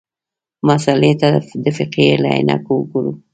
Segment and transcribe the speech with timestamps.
[0.69, 1.29] مسألې ته
[1.63, 3.13] د فقهې له عینکو وګورو.